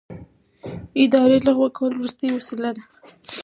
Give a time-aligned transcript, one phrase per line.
[1.03, 2.83] اداري لغوه کول وروستۍ وسیله ده.